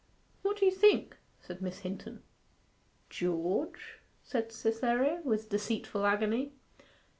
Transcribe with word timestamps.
'What 0.41 0.57
do 0.57 0.65
you 0.65 0.71
think?' 0.71 1.17
said 1.41 1.61
Miss 1.61 1.81
Hinton. 1.81 2.23
'George?' 3.11 3.99
said 4.23 4.51
Cytherea, 4.51 5.21
with 5.23 5.49
deceitful 5.49 6.07
agony. 6.07 6.53